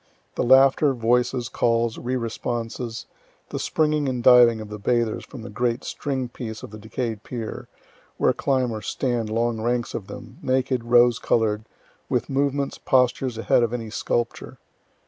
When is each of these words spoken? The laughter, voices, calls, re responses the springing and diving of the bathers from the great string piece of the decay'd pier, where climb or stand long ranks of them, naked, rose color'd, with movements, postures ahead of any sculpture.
The 0.33 0.41
laughter, 0.43 0.95
voices, 0.95 1.47
calls, 1.47 1.99
re 1.99 2.15
responses 2.15 3.05
the 3.49 3.59
springing 3.59 4.09
and 4.09 4.23
diving 4.23 4.59
of 4.59 4.69
the 4.69 4.79
bathers 4.79 5.23
from 5.23 5.43
the 5.43 5.49
great 5.51 5.83
string 5.83 6.27
piece 6.27 6.63
of 6.63 6.71
the 6.71 6.79
decay'd 6.79 7.21
pier, 7.21 7.67
where 8.17 8.33
climb 8.33 8.71
or 8.71 8.81
stand 8.81 9.29
long 9.29 9.61
ranks 9.61 9.93
of 9.93 10.07
them, 10.07 10.39
naked, 10.41 10.83
rose 10.85 11.19
color'd, 11.19 11.65
with 12.09 12.31
movements, 12.31 12.79
postures 12.79 13.37
ahead 13.37 13.61
of 13.61 13.73
any 13.73 13.91
sculpture. 13.91 14.57